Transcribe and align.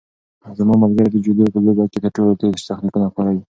زما 0.57 0.75
ملګری 0.83 1.09
د 1.11 1.15
جودو 1.25 1.51
په 1.53 1.59
لوبه 1.65 1.83
کې 1.91 1.99
تر 2.03 2.11
ټولو 2.15 2.37
تېز 2.39 2.61
تخنیکونه 2.69 3.07
کاروي. 3.15 3.41